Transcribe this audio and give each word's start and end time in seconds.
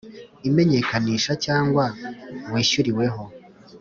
imenyekanisha 0.47 1.31
cyangwa 1.45 1.83
wishyuriweho 2.51 3.23